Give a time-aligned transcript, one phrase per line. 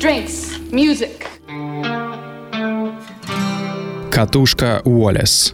[0.00, 1.10] drinks, music.
[4.10, 5.52] Катушка Уоллес.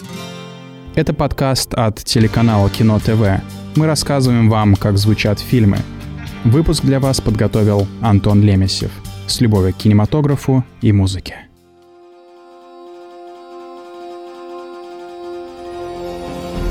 [0.95, 3.43] Это подкаст от телеканала Кино ТВ.
[3.75, 5.79] Мы рассказываем вам, как звучат фильмы.
[6.45, 8.93] Выпуск для вас подготовил Антон Лемесев.
[9.27, 11.49] С любовью к кинематографу и музыке.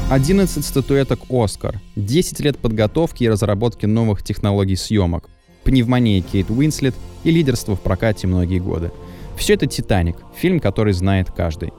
[0.10, 5.30] 11 статуэток «Оскар», 10 лет подготовки и разработки новых технологий съемок,
[5.66, 6.96] пневмония Кейт Уинслет
[7.26, 8.92] и лидерство в прокате многие годы.
[9.36, 11.74] Все это «Титаник», фильм, который знает каждый.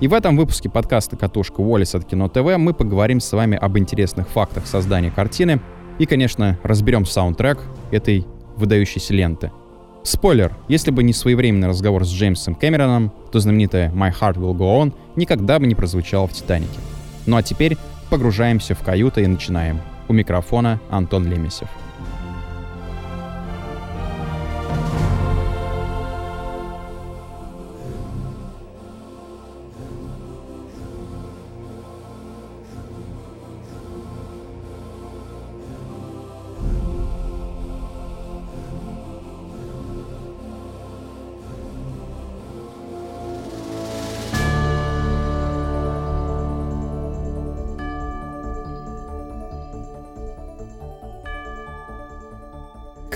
[0.00, 3.78] И в этом выпуске подкаста «Катушка Уоллес» от Кино ТВ мы поговорим с вами об
[3.78, 5.60] интересных фактах создания картины
[5.98, 7.58] и, конечно, разберем саундтрек
[7.90, 9.50] этой выдающейся ленты.
[10.02, 14.82] Спойлер, если бы не своевременный разговор с Джеймсом Кэмероном, то знаменитая «My Heart Will Go
[14.82, 16.78] On» никогда бы не прозвучала в «Титанике».
[17.26, 17.76] Ну а теперь
[18.10, 19.80] погружаемся в каюты и начинаем.
[20.08, 21.68] У микрофона Антон Лемесев.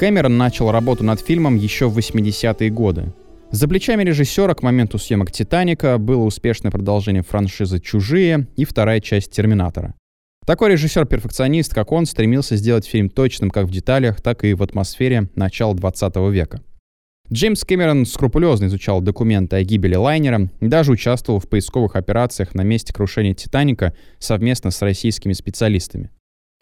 [0.03, 3.12] Кэмерон начал работу над фильмом еще в 80-е годы.
[3.53, 9.31] За плечами режиссера к моменту съемок «Титаника» было успешное продолжение франшизы «Чужие» и вторая часть
[9.31, 9.94] «Терминатора».
[10.44, 15.31] Такой режиссер-перфекционист, как он, стремился сделать фильм точным как в деталях, так и в атмосфере
[15.36, 16.62] начала 20 века.
[17.33, 22.92] Джеймс Кэмерон скрупулезно изучал документы о гибели лайнера даже участвовал в поисковых операциях на месте
[22.92, 26.11] крушения «Титаника» совместно с российскими специалистами.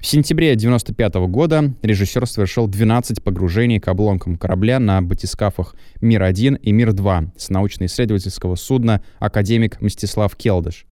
[0.01, 6.73] В сентябре 1995 года режиссер совершил 12 погружений к обломкам корабля на батискафах «Мир-1» и
[6.73, 10.87] «Мир-2» с научно-исследовательского судна «Академик Мстислав Келдыш».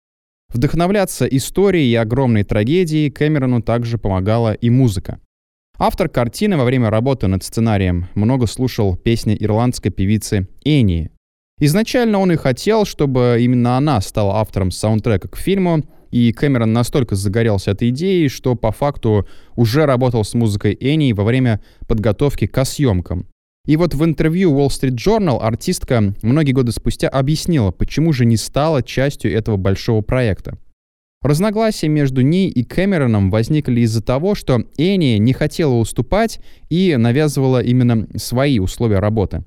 [0.53, 5.21] Вдохновляться историей и огромной трагедией Кэмерону также помогала и музыка.
[5.79, 11.11] Автор картины во время работы над сценарием много слушал песни ирландской певицы Энии.
[11.59, 17.15] Изначально он и хотел, чтобы именно она стала автором саундтрека к фильму, и Кэмерон настолько
[17.15, 22.65] загорелся этой идеей, что по факту уже работал с музыкой Энни во время подготовки к
[22.65, 23.27] съемкам.
[23.65, 28.37] И вот в интервью Wall Street Journal артистка многие годы спустя объяснила, почему же не
[28.37, 30.57] стала частью этого большого проекта.
[31.21, 37.61] Разногласия между ней и Кэмероном возникли из-за того, что Энни не хотела уступать и навязывала
[37.61, 39.43] именно свои условия работы.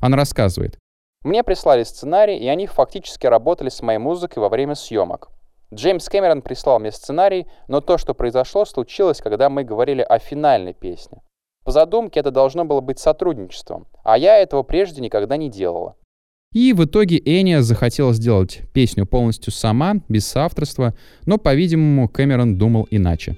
[0.00, 0.78] Она рассказывает.
[1.24, 5.30] «Мне прислали сценарий, и они фактически работали с моей музыкой во время съемок.
[5.74, 10.74] Джеймс Кэмерон прислал мне сценарий, но то, что произошло, случилось, когда мы говорили о финальной
[10.74, 11.22] песне.
[11.64, 15.96] По задумке это должно было быть сотрудничеством, а я этого прежде никогда не делала.
[16.52, 20.94] И в итоге Эния захотела сделать песню полностью сама, без соавторства,
[21.26, 23.36] но, по-видимому, Кэмерон думал иначе.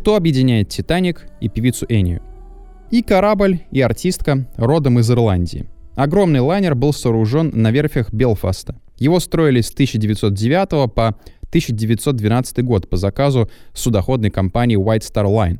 [0.00, 2.22] Что объединяет «Титаник» и певицу Энию?
[2.90, 5.68] И корабль, и артистка родом из Ирландии.
[5.94, 8.80] Огромный лайнер был сооружен на верфях Белфаста.
[8.96, 11.08] Его строили с 1909 по
[11.48, 15.58] 1912 год по заказу судоходной компании White Star Line.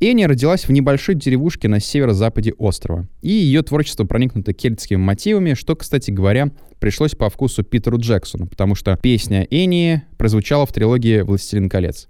[0.00, 5.76] Энни родилась в небольшой деревушке на северо-западе острова, и ее творчество проникнуто кельтскими мотивами, что,
[5.76, 6.50] кстати говоря,
[6.80, 12.08] пришлось по вкусу Питеру Джексону, потому что песня Энни прозвучала в трилогии «Властелин колец».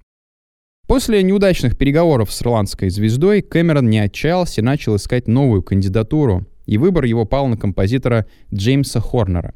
[0.91, 6.79] После неудачных переговоров с ирландской звездой Кэмерон не отчаялся и начал искать новую кандидатуру, и
[6.79, 9.55] выбор его пал на композитора Джеймса Хорнера.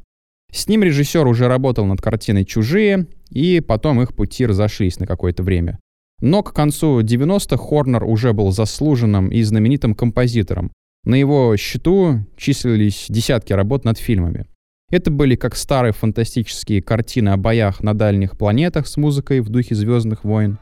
[0.52, 5.42] С ним режиссер уже работал над картиной «Чужие», и потом их пути разошлись на какое-то
[5.42, 5.80] время.
[6.20, 10.70] Но к концу 90-х Хорнер уже был заслуженным и знаменитым композитором.
[11.02, 14.46] На его счету числились десятки работ над фильмами.
[14.88, 19.74] Это были как старые фантастические картины о боях на дальних планетах с музыкой в духе
[19.74, 20.60] «Звездных войн»,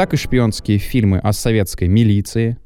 [0.00, 2.56] так и шпионские фильмы о советской милиции,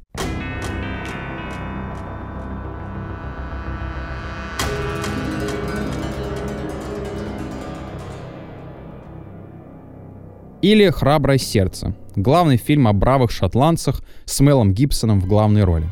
[10.65, 15.85] Или «Храброе сердце»— главный фильм о бравых шотландцах с Мелом Гибсоном в главной роли.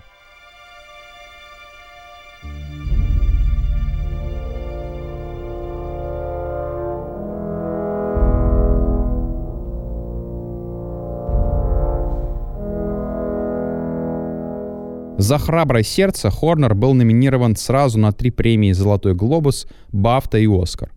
[15.18, 20.90] За «Храброе сердце» Хорнер был номинирован сразу на три премии «Золотой глобус», «Бафта» и «Оскар».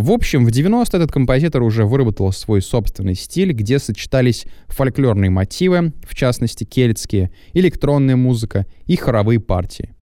[0.00, 5.92] В общем, в 90 этот композитор уже выработал свой собственный стиль, где сочетались фольклорные мотивы,
[6.06, 9.96] в частности кельтские, электронная музыка и хоровые партии.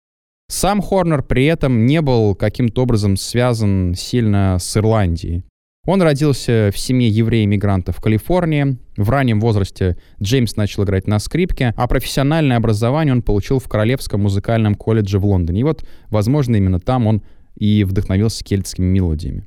[0.49, 5.44] Сам Хорнер при этом не был каким-то образом связан сильно с Ирландией.
[5.87, 8.76] Он родился в семье еврея-мигранта в Калифорнии.
[8.97, 14.23] В раннем возрасте Джеймс начал играть на скрипке, а профессиональное образование он получил в Королевском
[14.23, 15.61] музыкальном колледже в Лондоне.
[15.61, 17.23] И вот, возможно, именно там он
[17.55, 19.47] и вдохновился кельтскими мелодиями.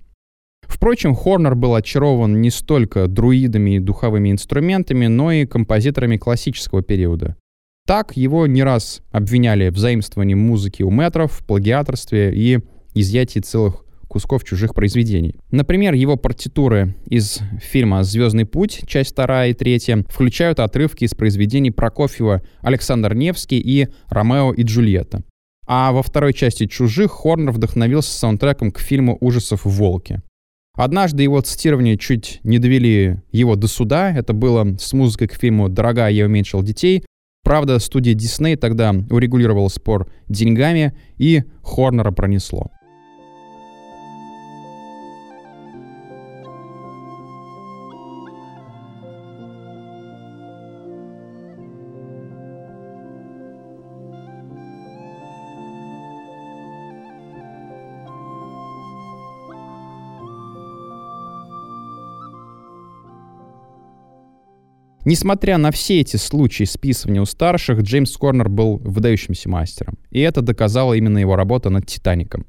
[0.68, 7.36] Впрочем, Хорнер был очарован не столько друидами и духовыми инструментами, но и композиторами классического периода.
[7.86, 12.60] Так его не раз обвиняли в заимствовании музыки у метров, плагиаторстве и
[12.94, 15.36] изъятии целых кусков чужих произведений.
[15.52, 21.72] Например, его партитуры из фильма «Звездный путь», часть 2 и 3, включают отрывки из произведений
[21.72, 25.24] Прокофьева «Александр Невский» и «Ромео и Джульетта».
[25.66, 30.22] А во второй части «Чужих» Хорнер вдохновился саундтреком к фильму ужасов «Волки».
[30.78, 34.14] Однажды его цитирование чуть не довели его до суда.
[34.16, 37.04] Это было с музыкой к фильму «Дорогая, я уменьшил детей».
[37.44, 42.72] Правда, студия Дисней тогда урегулировала спор деньгами, и Хорнера пронесло.
[65.08, 69.98] Несмотря на все эти случаи списывания у старших, Джеймс Корнер был выдающимся мастером.
[70.12, 72.46] И это доказала именно его работа над «Титаником».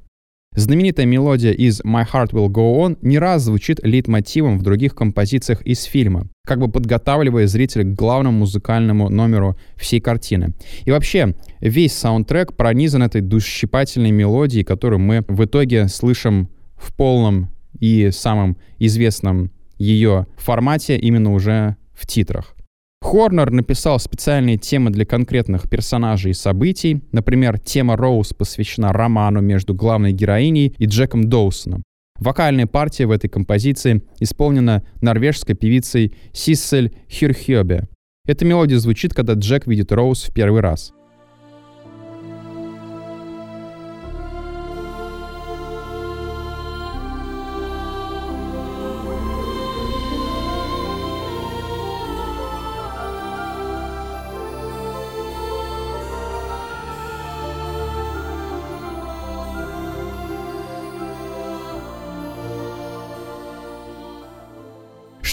[0.53, 5.61] Знаменитая мелодия из «My Heart Will Go On» не раз звучит лейтмотивом в других композициях
[5.61, 10.53] из фильма, как бы подготавливая зрителя к главному музыкальному номеру всей картины.
[10.83, 17.55] И вообще, весь саундтрек пронизан этой душщипательной мелодией, которую мы в итоге слышим в полном
[17.79, 22.55] и самом известном ее формате именно уже в титрах.
[23.01, 27.01] Хорнер написал специальные темы для конкретных персонажей и событий.
[27.11, 31.83] Например, тема Роуз посвящена роману между главной героиней и Джеком Доусоном.
[32.19, 37.87] Вокальная партия в этой композиции исполнена норвежской певицей Сиссель Хюрхёбе.
[38.25, 40.91] Эта мелодия звучит, когда Джек видит Роуз в первый раз.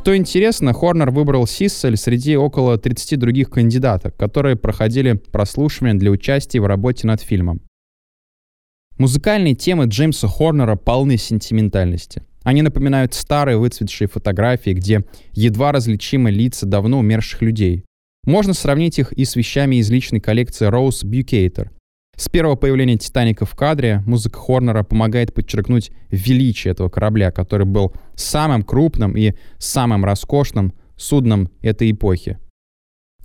[0.07, 6.61] Что интересно, Хорнер выбрал Сиссель среди около 30 других кандидатов, которые проходили прослушивание для участия
[6.61, 7.61] в работе над фильмом.
[8.99, 12.23] Музыкальные темы Джеймса Хорнера полны сентиментальности.
[12.45, 17.85] Они напоминают старые выцветшие фотографии, где едва различимы лица давно умерших людей.
[18.23, 21.71] Можно сравнить их и с вещами из личной коллекции Rose Bucator,
[22.17, 27.93] с первого появления «Титаника» в кадре музыка Хорнера помогает подчеркнуть величие этого корабля, который был
[28.15, 32.39] самым крупным и самым роскошным судном этой эпохи.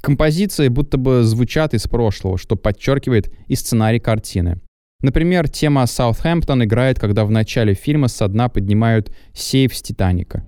[0.01, 4.59] Композиции будто бы звучат из прошлого, что подчеркивает и сценарий картины.
[5.01, 10.45] Например, тема «Саутхэмптон» играет, когда в начале фильма со дна поднимают сейф с «Титаника».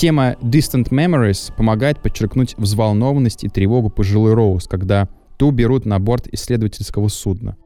[0.00, 6.26] Тема Distant Memories помогает подчеркнуть взволнованность и тревогу пожилой Роуз, когда ту берут на борт
[6.32, 7.58] исследовательского судна.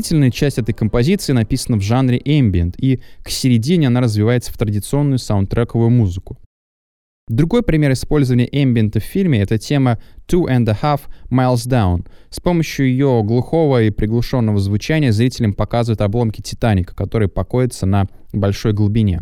[0.00, 5.18] Вступительная часть этой композиции написана в жанре ambient, и к середине она развивается в традиционную
[5.18, 6.38] саундтрековую музыку.
[7.28, 12.08] Другой пример использования эмбиента в фильме— это тема Two and a Half Miles Down.
[12.30, 18.72] С помощью ее глухого и приглушенного звучания зрителям показывают обломки Титаника, который покоится на большой
[18.72, 19.20] глубине.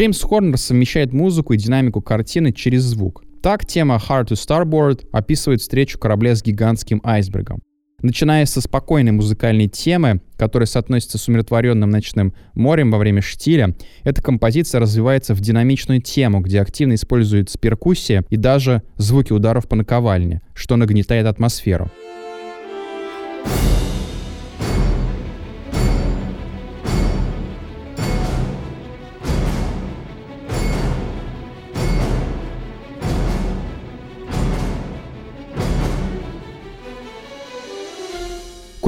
[0.00, 3.22] Джеймс Хорнер совмещает музыку и динамику картины через звук.
[3.42, 7.60] Так тема Hard to Starboard описывает встречу корабля с гигантским айсбергом.
[8.00, 14.22] Начиная со спокойной музыкальной темы, которая соотносится с умиротворенным ночным морем во время штиля, эта
[14.22, 20.40] композиция развивается в динамичную тему, где активно используется перкуссия и даже звуки ударов по наковальне,
[20.54, 21.90] что нагнетает атмосферу.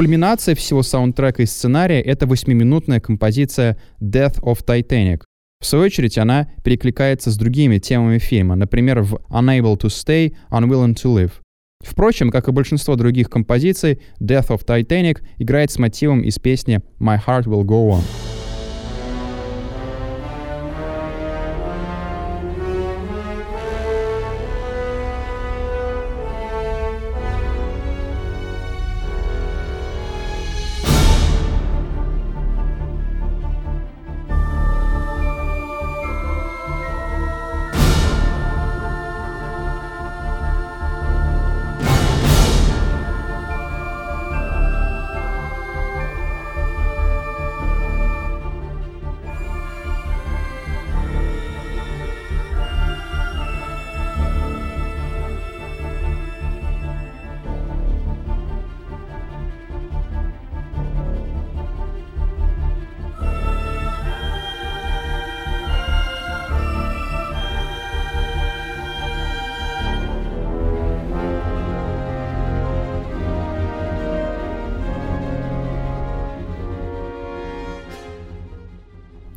[0.02, 5.21] Кульминация всего саундтрека и сценария— это восьмиминутная композиция «Death of Titanic».
[5.61, 10.94] В свою очередь, она перекликается с другими темами фильма, например, в «Unable to Stay», «Unwilling
[10.94, 11.35] to Live».
[11.85, 17.21] Впрочем, как и большинство других композиций, «Death of Titanic» играет с мотивом из песни «My
[17.25, 18.42] Heart Will Go On».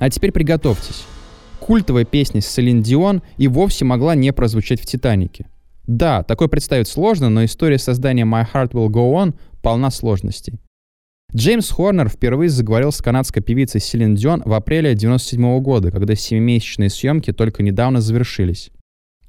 [0.05, 1.03] А теперь приготовьтесь.
[1.59, 5.47] Культовая песня Селин Дион и вовсе могла не прозвучать в «Титанике».
[5.87, 9.33] Да, такое представить сложно, но история создания My Heart Will Go On
[9.63, 10.59] полна сложностей.
[11.35, 16.91] Джеймс Хорнер впервые заговорил с канадской певицей Селин Дион в апреле 1997 года, когда семимесячные
[16.91, 18.69] съемки только недавно завершились.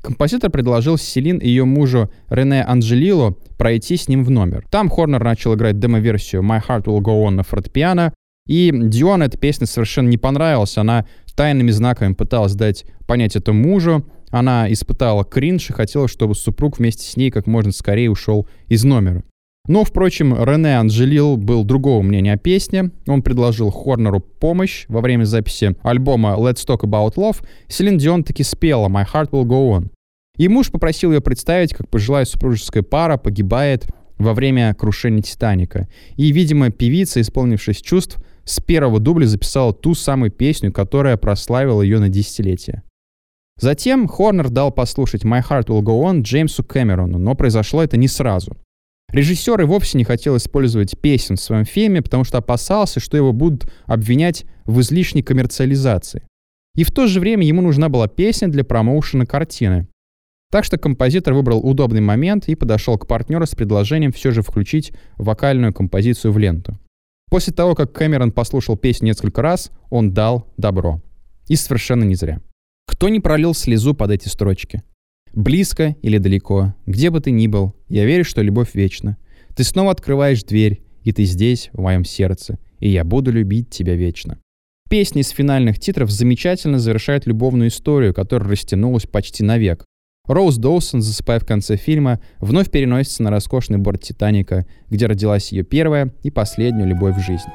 [0.02, 4.66] Композитор предложил Селин и ее мужу Рене Анджелило пройти с ним в номер.
[4.70, 8.12] Там Хорнер начал играть демо-версию My Heart Will Go On на фортепиано,
[8.46, 10.78] и Дион эта песня совершенно не понравилась.
[10.78, 14.04] Она тайными знаками пыталась дать понять это мужу.
[14.30, 18.84] Она испытала кринж и хотела, чтобы супруг вместе с ней как можно скорее ушел из
[18.84, 19.22] номера.
[19.68, 22.92] Но, впрочем, Рене Анджелил был другого мнения о песне.
[23.08, 27.44] Он предложил Хорнеру помощь во время записи альбома Let's Talk About Love.
[27.68, 29.90] Селин Дион таки спела My Heart Will Go On.
[30.36, 33.86] И муж попросил ее представить, как пожилая супружеская пара погибает
[34.18, 35.88] во время крушения Титаника.
[36.16, 41.98] И, видимо, певица, исполнившись чувств, с первого дубля записала ту самую песню, которая прославила ее
[41.98, 42.82] на десятилетие.
[43.58, 48.06] Затем Хорнер дал послушать «My Heart Will Go On» Джеймсу Кэмерону, но произошло это не
[48.06, 48.56] сразу.
[49.12, 53.32] Режиссер и вовсе не хотел использовать песен в своем фильме, потому что опасался, что его
[53.32, 56.22] будут обвинять в излишней коммерциализации.
[56.74, 59.88] И в то же время ему нужна была песня для промоушена картины.
[60.50, 64.92] Так что композитор выбрал удобный момент и подошел к партнеру с предложением все же включить
[65.16, 66.78] вокальную композицию в ленту.
[67.28, 71.02] После того, как Кэмерон послушал песню несколько раз, он дал добро.
[71.48, 72.40] И совершенно не зря.
[72.86, 74.82] Кто не пролил слезу под эти строчки?
[75.32, 79.18] Близко или далеко, где бы ты ни был, я верю, что любовь вечна.
[79.54, 83.94] Ты снова открываешь дверь, и ты здесь, в моем сердце, и я буду любить тебя
[83.96, 84.38] вечно.
[84.88, 89.84] Песни из финальных титров замечательно завершают любовную историю, которая растянулась почти навек.
[90.26, 95.62] Роуз Доусон, засыпая в конце фильма, вновь переносится на роскошный борт Титаника, где родилась ее
[95.62, 97.52] первая и последняя любовь в жизни.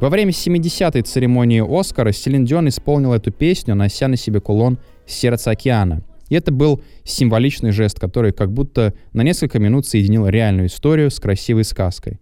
[0.00, 5.50] Во время 70-й церемонии Оскара Селин Дион исполнил эту песню, нося на себе кулон «Сердце
[5.50, 6.04] океана».
[6.28, 11.18] И это был символичный жест, который как будто на несколько минут соединил реальную историю с
[11.18, 12.20] красивой сказкой.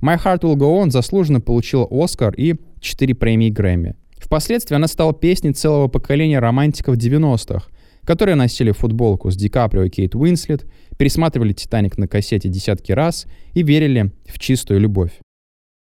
[0.00, 3.96] «My Heart Will Go On» заслуженно получила Оскар и 4 премии Грэмми.
[4.18, 7.66] Впоследствии она стала песней целого поколения романтиков 90-х,
[8.04, 10.64] которые носили футболку с Ди Каприо и Кейт Уинслет,
[10.96, 15.12] пересматривали «Титаник» на кассете десятки раз и верили в чистую любовь.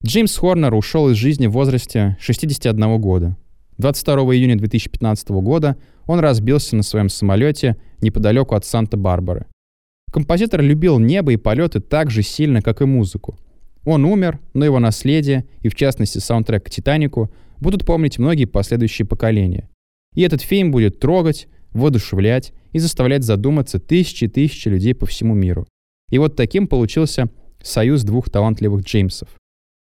[0.07, 3.37] Джеймс Хорнер ушел из жизни в возрасте 61 года.
[3.79, 9.47] 22 июня 2015 года он разбился на своем самолете неподалеку от Санта-Барбары.
[10.13, 13.37] Композитор любил небо и полеты так же сильно, как и музыку.
[13.85, 19.05] Он умер, но его наследие, и в частности саундтрек к «Титанику», будут помнить многие последующие
[19.05, 19.69] поколения.
[20.15, 25.35] И этот фильм будет трогать, воодушевлять и заставлять задуматься тысячи и тысячи людей по всему
[25.35, 25.67] миру.
[26.11, 27.29] И вот таким получился
[27.61, 29.29] союз двух талантливых Джеймсов.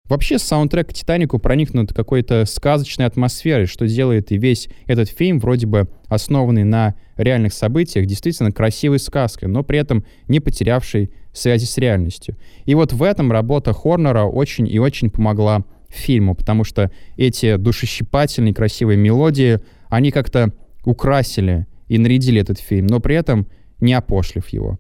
[0.09, 5.67] Вообще саундтрек к «Титанику» проникнут какой-то сказочной атмосферой, что делает и весь этот фильм, вроде
[5.67, 11.77] бы основанный на реальных событиях, действительно красивой сказкой, но при этом не потерявшей связи с
[11.79, 12.37] реальностью.
[12.65, 18.55] И вот в этом работа Хорнера очень и очень помогла фильму, потому что эти душещипательные
[18.55, 20.53] красивые мелодии, они как-то
[20.85, 23.49] украсили и нарядили этот фильм, но при этом
[23.81, 24.79] не опошлив его.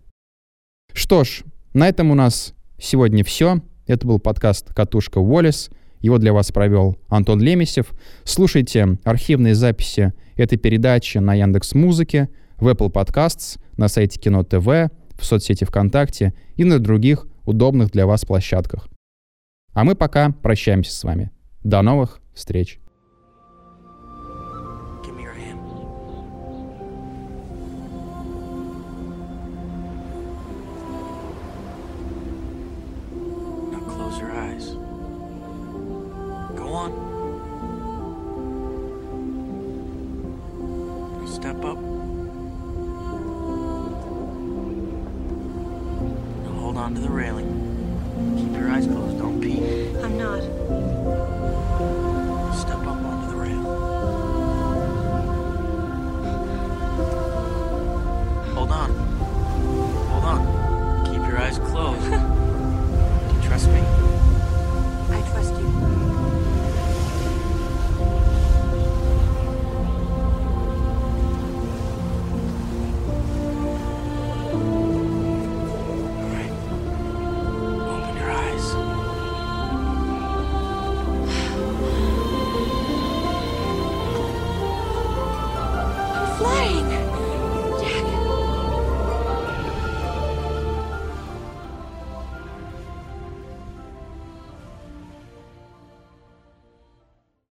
[0.92, 1.42] Что ж,
[1.74, 3.60] на этом у нас сегодня все.
[3.86, 5.70] Это был подкаст «Катушка Уоллес».
[6.00, 7.92] Его для вас провел Антон Лемесев.
[8.24, 14.66] Слушайте архивные записи этой передачи на Яндекс Музыке, в Apple Podcasts, на сайте Кино ТВ,
[14.66, 18.88] в соцсети ВКонтакте и на других удобных для вас площадках.
[19.72, 21.30] А мы пока прощаемся с вами.
[21.62, 22.80] До новых встреч!